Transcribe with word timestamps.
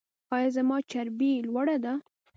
ایا 0.35 0.49
زما 0.55 0.77
چربي 0.89 1.31
لوړه 1.47 1.77
ده؟ 1.83 1.93